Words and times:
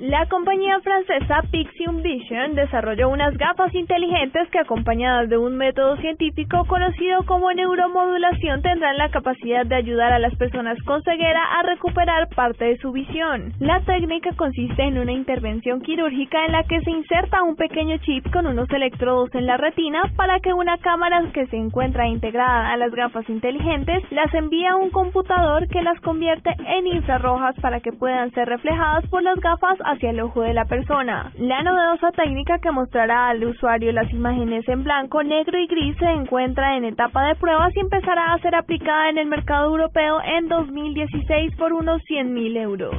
La 0.00 0.26
compañía 0.26 0.78
francesa 0.78 1.42
Pixium 1.50 2.02
Vision 2.02 2.54
desarrolló 2.54 3.08
unas 3.08 3.36
gafas 3.36 3.74
inteligentes 3.74 4.48
que 4.50 4.60
acompañadas 4.60 5.28
de 5.28 5.36
un 5.36 5.56
método 5.56 5.96
científico 5.96 6.64
conocido 6.68 7.26
como 7.26 7.52
neuromodulación 7.52 8.62
tendrán 8.62 8.96
la 8.96 9.10
capacidad 9.10 9.66
de 9.66 9.74
ayudar 9.74 10.12
a 10.12 10.20
las 10.20 10.36
personas 10.36 10.80
con 10.84 11.02
ceguera 11.02 11.42
a 11.58 11.64
recuperar 11.64 12.28
parte 12.28 12.66
de 12.66 12.76
su 12.78 12.92
visión. 12.92 13.52
La 13.58 13.80
técnica 13.80 14.30
consiste 14.36 14.84
en 14.84 14.98
una 14.98 15.10
intervención 15.10 15.80
quirúrgica 15.80 16.46
en 16.46 16.52
la 16.52 16.62
que 16.62 16.80
se 16.82 16.92
inserta 16.92 17.42
un 17.42 17.56
pequeño 17.56 17.98
chip 17.98 18.30
con 18.32 18.46
unos 18.46 18.70
electrodos 18.70 19.34
en 19.34 19.46
la 19.46 19.56
retina 19.56 20.02
para 20.14 20.38
que 20.38 20.52
una 20.52 20.78
cámara 20.78 21.24
que 21.34 21.48
se 21.48 21.56
encuentra 21.56 22.06
integrada 22.06 22.72
a 22.72 22.76
las 22.76 22.92
gafas 22.92 23.28
inteligentes 23.28 24.04
las 24.12 24.32
envía 24.32 24.74
a 24.74 24.76
un 24.76 24.90
computador 24.90 25.66
que 25.66 25.82
las 25.82 26.00
convierte 26.02 26.54
en 26.68 26.86
infrarrojas 26.86 27.56
para 27.60 27.80
que 27.80 27.90
puedan 27.90 28.30
ser 28.30 28.46
reflejadas 28.46 29.04
por 29.08 29.24
las 29.24 29.40
gafas 29.40 29.76
hacia 29.90 30.10
el 30.10 30.20
ojo 30.20 30.42
de 30.42 30.54
la 30.54 30.66
persona. 30.66 31.32
La 31.38 31.62
novedosa 31.62 32.12
técnica 32.12 32.58
que 32.58 32.70
mostrará 32.70 33.28
al 33.28 33.44
usuario 33.44 33.92
las 33.92 34.10
imágenes 34.12 34.68
en 34.68 34.84
blanco, 34.84 35.22
negro 35.22 35.58
y 35.58 35.66
gris 35.66 35.96
se 35.98 36.10
encuentra 36.10 36.76
en 36.76 36.84
etapa 36.84 37.26
de 37.26 37.34
pruebas 37.34 37.74
y 37.76 37.80
empezará 37.80 38.32
a 38.32 38.38
ser 38.38 38.54
aplicada 38.54 39.10
en 39.10 39.18
el 39.18 39.26
mercado 39.26 39.66
europeo 39.66 40.20
en 40.22 40.48
2016 40.48 41.56
por 41.56 41.72
unos 41.72 42.02
100.000 42.02 42.56
euros. 42.58 42.94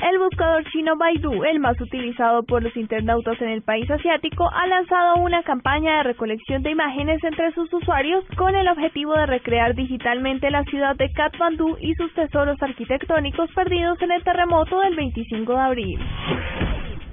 El 0.00 0.16
buscador 0.20 0.64
chino 0.70 0.96
Baidu, 0.96 1.42
el 1.42 1.58
más 1.58 1.80
utilizado 1.80 2.44
por 2.44 2.62
los 2.62 2.76
internautas 2.76 3.40
en 3.42 3.48
el 3.48 3.62
país 3.62 3.90
asiático, 3.90 4.48
ha 4.48 4.66
lanzado 4.68 5.16
una 5.16 5.42
campaña 5.42 5.96
de 5.96 6.02
recolección 6.04 6.62
de 6.62 6.70
imágenes 6.70 7.22
entre 7.24 7.52
sus 7.52 7.72
usuarios 7.72 8.24
con 8.36 8.54
el 8.54 8.68
objetivo 8.68 9.14
de 9.14 9.26
recrear 9.26 9.74
digitalmente 9.74 10.52
la 10.52 10.62
ciudad 10.64 10.94
de 10.94 11.10
Kathmandú 11.10 11.76
y 11.80 11.94
sus 11.94 12.14
tesoros 12.14 12.62
arquitectónicos 12.62 13.50
perdidos 13.54 14.00
en 14.00 14.12
el 14.12 14.22
terremoto 14.22 14.78
del 14.80 14.94
25 14.94 15.52
de 15.52 15.60
abril. 15.60 16.00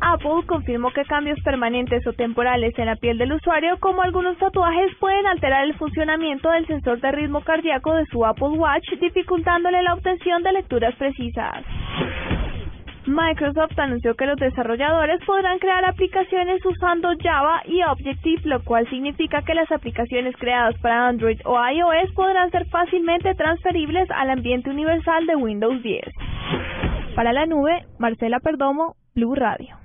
Apple 0.01 0.45
confirmó 0.45 0.91
que 0.91 1.05
cambios 1.05 1.39
permanentes 1.43 2.05
o 2.05 2.13
temporales 2.13 2.77
en 2.77 2.85
la 2.85 2.95
piel 2.97 3.17
del 3.17 3.33
usuario, 3.33 3.79
como 3.79 4.03
algunos 4.03 4.37
tatuajes, 4.37 4.93
pueden 4.99 5.25
alterar 5.25 5.63
el 5.63 5.73
funcionamiento 5.73 6.51
del 6.51 6.67
sensor 6.67 7.01
de 7.01 7.11
ritmo 7.11 7.41
cardíaco 7.41 7.95
de 7.95 8.05
su 8.11 8.23
Apple 8.23 8.49
Watch, 8.49 8.87
dificultándole 9.01 9.81
la 9.81 9.95
obtención 9.95 10.43
de 10.43 10.51
lecturas 10.51 10.93
precisas. 10.95 11.65
Microsoft 13.07 13.77
anunció 13.77 14.15
que 14.15 14.25
los 14.25 14.37
desarrolladores 14.37 15.23
podrán 15.25 15.59
crear 15.59 15.85
aplicaciones 15.85 16.65
usando 16.65 17.09
Java 17.21 17.61
y 17.65 17.83
Objective, 17.83 18.41
lo 18.45 18.63
cual 18.63 18.89
significa 18.89 19.43
que 19.43 19.53
las 19.53 19.71
aplicaciones 19.71 20.35
creadas 20.37 20.75
para 20.79 21.07
Android 21.07 21.39
o 21.45 21.55
iOS 21.55 22.11
podrán 22.15 22.49
ser 22.49 22.65
fácilmente 22.69 23.35
transferibles 23.35 24.09
al 24.09 24.31
ambiente 24.31 24.69
universal 24.71 25.25
de 25.27 25.35
Windows 25.35 25.83
10. 25.83 26.01
Para 27.15 27.31
la 27.31 27.45
nube, 27.45 27.85
Marcela 27.99 28.39
Perdomo, 28.39 28.95
Blue 29.13 29.35
Radio. 29.35 29.84